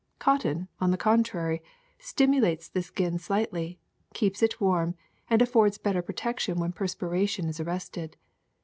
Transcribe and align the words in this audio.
Cotton, 0.17 0.67
on 0.79 0.89
the 0.89 0.97
contrary, 0.97 1.61
stimulates 1.99 2.67
the 2.67 2.81
skin 2.81 3.19
slightly, 3.19 3.77
keeps 4.15 4.41
it 4.41 4.59
warm, 4.59 4.95
and 5.29 5.43
affords 5.43 5.77
better 5.77 6.01
protection 6.01 6.59
when 6.59 6.71
perspiration 6.71 7.47
is 7.47 7.59
ar 7.59 7.67
rested. 7.67 8.17